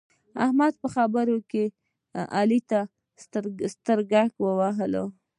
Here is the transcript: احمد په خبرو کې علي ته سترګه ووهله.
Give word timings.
احمد 0.45 0.73
په 0.81 0.87
خبرو 0.95 1.37
کې 1.51 1.63
علي 2.39 2.59
ته 2.69 2.79
سترګه 3.75 4.21
ووهله. 4.43 5.03